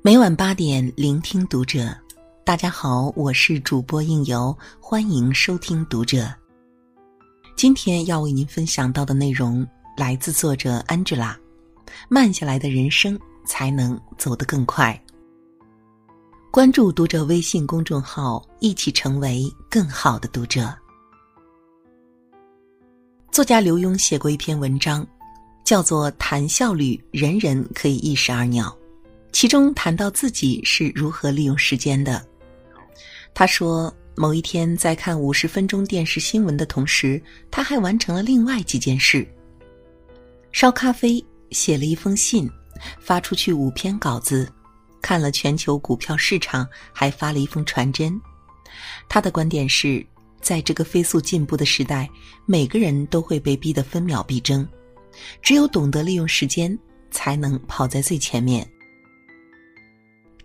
[0.00, 1.92] 每晚八点，聆听读者。
[2.44, 6.32] 大家好，我是主播应由，欢迎收听读者。
[7.56, 9.66] 今天要为您分享到的内容
[9.96, 11.34] 来自作者 Angela。
[12.08, 14.98] 慢下来的人生才能走得更快。
[16.52, 20.72] 关注读者微信公众号，一起成为更好的读者。
[23.32, 25.04] 作家刘墉写过一篇文章，
[25.64, 28.68] 叫做《谈效率，人人可以一石二鸟》，
[29.38, 32.26] 其中谈到自己是如何利用时间的。
[33.32, 39.24] 他说，某一天在看五十分钟电视新闻的同时，他还完成了另外几件事：
[40.50, 42.50] 烧咖啡、写了一封信、
[42.98, 44.52] 发出去五篇稿子。
[45.00, 48.20] 看了全球股票市场，还发了一封传真。
[49.08, 50.04] 他的观点是，
[50.40, 52.10] 在这个飞速进步的时代，
[52.44, 54.68] 每个人都会被逼得分秒必争，
[55.40, 56.76] 只有懂得利用时间，
[57.12, 58.68] 才能跑在最前面。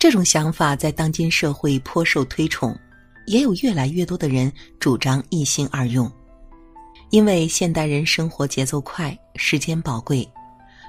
[0.03, 2.77] 这种想法在当今社会颇受推崇，
[3.25, 6.11] 也有越来越多的人主张一心二用，
[7.09, 10.29] 因为现代人生活节奏快，时间宝贵，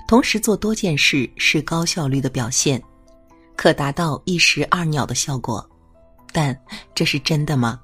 [0.08, 2.82] 同时做多件事是高效率的表现。
[3.54, 5.64] 可达到一石二鸟的效果，
[6.32, 6.60] 但
[6.92, 7.80] 这是真的吗？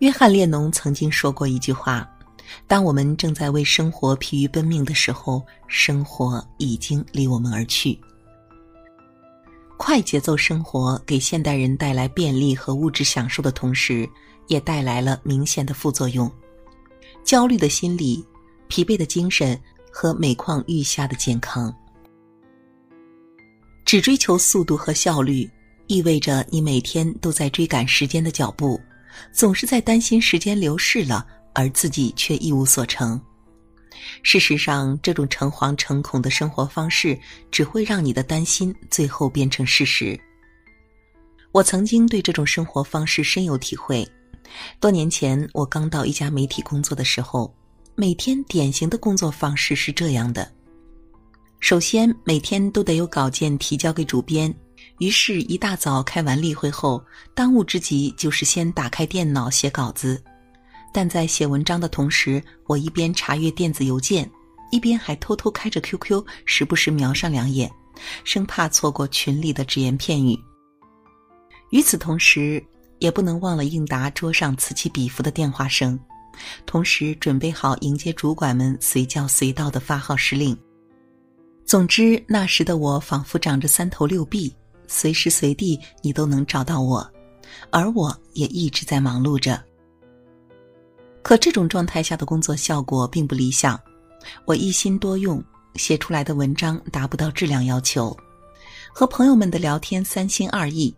[0.00, 2.04] 约翰列侬曾经说过一句话
[2.66, 7.96] ：“当我们正在为生活疲于奔命的时候，生活已经离我们而去。”
[9.76, 14.08] 快节奏生活给现代人带来便利和物质享受的同时，
[14.46, 16.30] 也带来了明显的副作用：
[17.24, 18.24] 焦虑的心理、
[18.68, 21.74] 疲惫的精神和每况愈下的健康。
[23.84, 25.48] 只追求速度和效率，
[25.88, 28.80] 意味着你每天都在追赶时间的脚步，
[29.32, 33.20] 总是在担心时间流逝了，而自己却一无所成。
[34.22, 37.18] 事实上，这种诚惶诚恐的生活方式
[37.50, 40.18] 只会让你的担心最后变成事实。
[41.52, 44.06] 我曾经对这种生活方式深有体会。
[44.80, 47.54] 多年前，我刚到一家媒体工作的时候，
[47.94, 50.50] 每天典型的工作方式是这样的。
[51.60, 54.54] 首先，每天都得有稿件提交给主编，
[54.98, 57.02] 于是，一大早开完例会后，
[57.34, 60.22] 当务之急就是先打开电脑写稿子。
[60.94, 64.30] 但在写文章的同时，我一边查阅电子邮件，
[64.70, 67.68] 一边还偷偷开着 QQ，时不时瞄上两眼，
[68.22, 70.38] 生怕错过群里的只言片语。
[71.70, 72.64] 与此同时，
[73.00, 75.98] 也不能忘了应答桌上此起彼伏的电话声，
[76.64, 80.56] 同时准备好迎接主管们随叫随到的发号施令。
[81.66, 84.54] 总之，那时的我仿佛长着三头六臂，
[84.86, 87.10] 随时随地你都能找到我，
[87.70, 89.60] 而我也一直在忙碌着。
[91.24, 93.80] 可这种状态下的工作效果并不理想，
[94.44, 95.42] 我一心多用，
[95.74, 98.14] 写出来的文章达不到质量要求，
[98.92, 100.94] 和朋友们的聊天三心二意，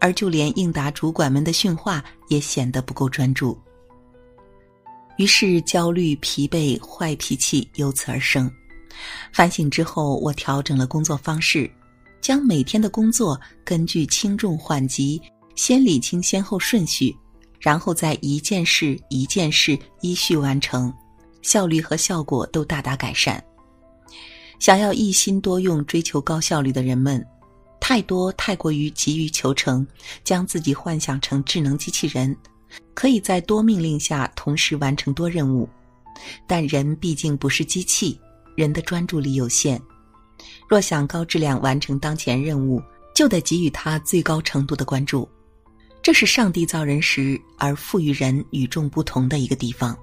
[0.00, 3.56] 而就连应答主管们的训话也显得不够专注。
[5.18, 8.50] 于是，焦虑、疲惫、坏脾气由此而生。
[9.30, 11.70] 反省之后，我调整了工作方式，
[12.22, 15.20] 将每天的工作根据轻重缓急
[15.54, 17.14] 先理清先后顺序，
[17.66, 20.94] 然后再一件事一件事依序完成，
[21.42, 23.44] 效率和效果都大大改善。
[24.60, 27.26] 想要一心多用、追求高效率的人们，
[27.80, 29.84] 太多太过于急于求成，
[30.22, 32.36] 将自己幻想成智能机器人，
[32.94, 35.68] 可以在多命令下同时完成多任务。
[36.46, 38.16] 但人毕竟不是机器。
[38.54, 39.82] 人的专注力有限，
[40.68, 42.80] 若想高质量完成当前任务，
[43.12, 45.28] 就得给予他最高程度的关注。
[46.06, 49.98] 这是上帝造人时而赋予人与众不同的一个地方。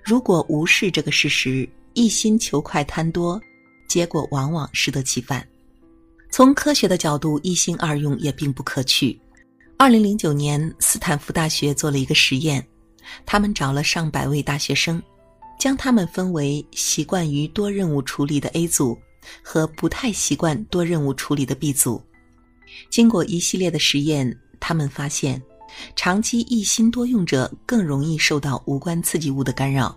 [0.00, 3.40] 如果无视这个事实，一心求快贪多，
[3.88, 5.44] 结果往往适得其反。
[6.30, 9.18] 从科学的角度，一心二用也并不可取。
[9.76, 12.64] 二零零九年，斯坦福大学做了一个实验，
[13.26, 15.02] 他们找了上百位大学生。
[15.58, 18.96] 将他们分为习惯于多任务处理的 A 组
[19.42, 22.00] 和不太习惯多任务处理的 B 组。
[22.88, 25.42] 经过一系列的实验，他们发现，
[25.96, 29.96] 长期一心多用者更容易受到无关刺激物的干扰。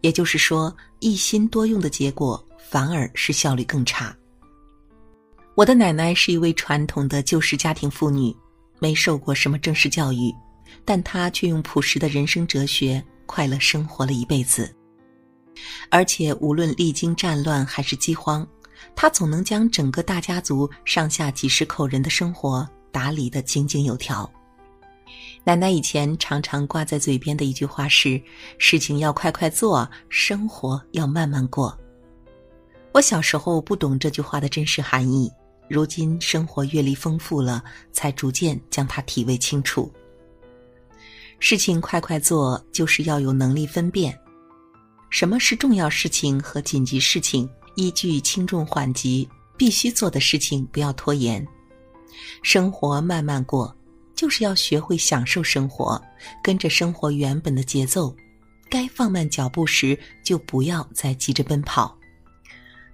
[0.00, 4.16] 也就是说，一心多用的结果反而是效率更差。
[5.54, 8.34] 我的奶奶是一位传统的旧式家庭妇女，
[8.78, 10.34] 没受过什么正式教育，
[10.84, 13.04] 但她却用朴实的人生哲学。
[13.26, 14.74] 快乐生活了一辈子，
[15.88, 18.44] 而且无论历经战乱还是饥荒，
[18.96, 24.30] 他总能将整个大家族上下几十口人的生活打理的井井有条。
[25.42, 28.20] 奶奶以前常常挂在嘴边的一句话是
[28.58, 31.76] ：“事情要快快做，生活要慢慢过。”
[32.92, 35.30] 我小时候不懂这句话的真实含义，
[35.68, 39.90] 如今生活阅历丰富了，才逐渐将它体味清楚。
[41.38, 44.16] 事情快快做，就是要有能力分辨，
[45.08, 49.26] 什么是重要事情和紧急事情，依据轻重缓急，
[49.56, 51.46] 必须做的事情不要拖延。
[52.42, 53.74] 生活慢慢过，
[54.14, 56.00] 就是要学会享受生活，
[56.42, 58.14] 跟着生活原本的节奏。
[58.68, 61.96] 该放慢脚步时，就不要再急着奔跑，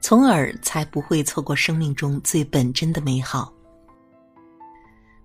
[0.01, 3.53] 从而才不会错过生命中最本真的美好。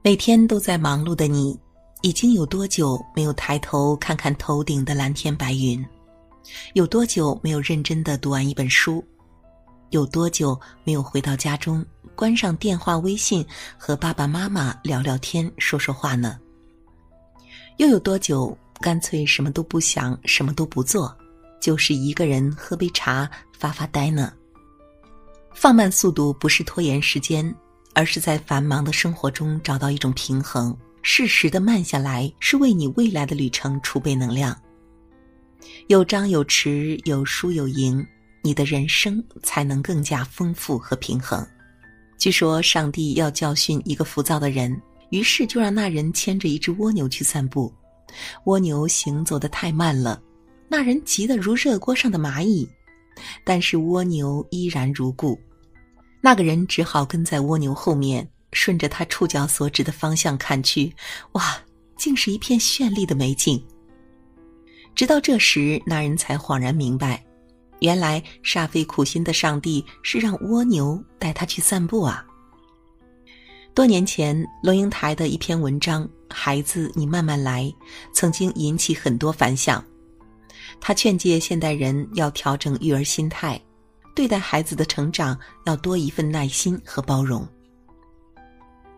[0.01, 1.59] 每天都在忙碌的你。
[2.03, 5.85] 已经有多久没有抬头看看头顶的蓝天白云？
[6.73, 9.05] 有多久没有认真的读完一本书？
[9.91, 11.85] 有多久没有回到家中，
[12.15, 13.45] 关上电话、微信，
[13.77, 16.39] 和爸爸妈妈聊聊天、说说话呢？
[17.77, 21.15] 又有多久干脆什么都不想、什么都不做，
[21.59, 24.33] 就是一个人喝杯茶、发发呆呢？
[25.53, 27.53] 放慢速度不是拖延时间，
[27.93, 30.75] 而是在繁忙的生活中找到一种平衡。
[31.03, 34.55] 适时的慢下来，是为你未来的旅程储备能量。
[35.87, 38.05] 有张有弛，有输有赢，
[38.43, 41.45] 你的人生才能更加丰富和平衡。
[42.21, 44.79] 据说上帝要教训一个浮躁的人，
[45.09, 47.73] 于是就让那人牵着一只蜗牛去散步。
[48.43, 50.21] 蜗牛行走的太慢了，
[50.67, 52.69] 那人急得如热锅上的蚂蚁，
[53.43, 55.35] 但是蜗牛依然如故。
[56.21, 58.29] 那个人只好跟在蜗牛后面。
[58.53, 60.93] 顺着他触角所指的方向看去，
[61.31, 61.57] 哇，
[61.95, 63.65] 竟是一片绚丽的美景。
[64.93, 67.23] 直到这时，那人才恍然明白，
[67.81, 72.25] 原来煞费苦心的上帝是让蜗牛带他去散步啊。
[73.73, 77.63] 多年前，龙应台的一篇文章《孩子，你慢慢来》
[78.13, 79.83] 曾经引起很多反响。
[80.79, 83.59] 他劝诫现代人要调整育儿心态，
[84.15, 87.47] 对待孩子的成长要多一份耐心和包容。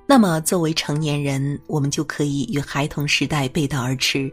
[0.06, 4.31] 那么，作为成年人，我们就可以与孩童时代背道而驰，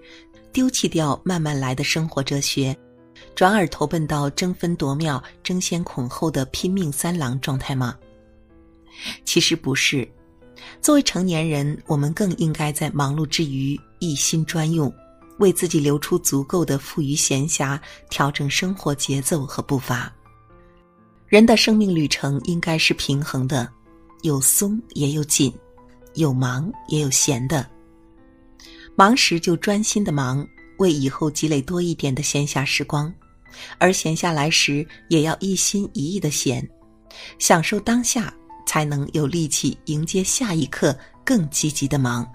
[0.52, 2.76] 丢弃掉慢慢来的生活哲学，
[3.40, 7.96] 转而投奔到争分夺秒、争先恐后的拼命三郎状态吗？
[9.25, 10.06] 其实不是。
[10.82, 14.94] 作为成年人，我们更应该在忙碌之余一心专用，
[15.38, 20.14] 为自己留出足够的富余闲暇，调整生活节奏和步伐。
[21.26, 23.66] 人的生命旅程应该是平衡的。
[24.20, 25.50] 有松也有紧，
[26.12, 27.66] 有忙也有闲的。
[28.94, 30.46] 忙时就专心的忙，
[30.76, 33.10] 为以后积累多一点的闲暇时光；
[33.79, 36.69] 而闲下来时，也要一心一意的闲，
[37.38, 38.32] 享受当下，
[38.67, 42.31] 才能有力气迎接下一刻更积极的忙。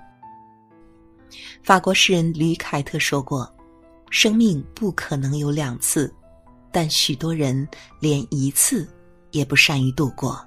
[1.63, 3.51] 法国诗人吕凯特说过
[4.11, 6.13] ：“生命不可能有两次，
[6.71, 7.67] 但许多人
[7.99, 8.87] 连一次
[9.31, 10.39] 也不善于度过。”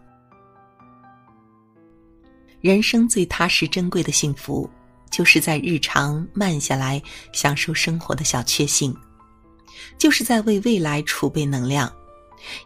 [2.60, 4.68] 人生最踏实珍贵的幸福，
[5.10, 7.00] 就是在日常慢下来
[7.32, 8.92] 享受生活的小确幸，
[9.96, 11.92] 就是在为未来储备能量。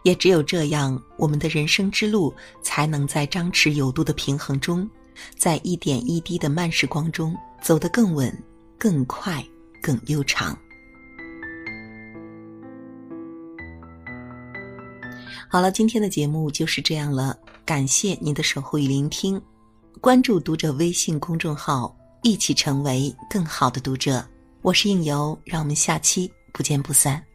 [0.03, 4.87] 也只有这样，我们的人生之路才能在张弛有度的平衡中，
[5.35, 8.31] 在一点一滴的慢时光中走得更稳、
[8.77, 9.43] 更快、
[9.81, 10.57] 更悠长。
[15.49, 19.41] 好了，今天的节目就是这样了，感谢您的守候与聆听。
[20.01, 24.23] 关注读者微信公众号，一起成为更好的读者。
[24.61, 27.32] 我是应由，让我们下期不见不散。